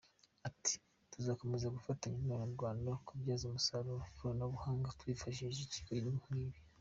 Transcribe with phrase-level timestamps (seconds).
[0.47, 0.73] Ati
[1.11, 6.57] “Tuzakomeza gufatanya n’Abanyarwanda kubyaza umusaruro ikoranabuhanga twifahishije ibigo nk’ibi.